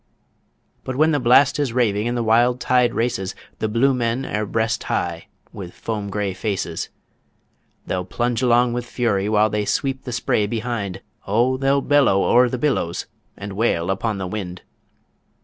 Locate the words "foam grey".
5.75-6.33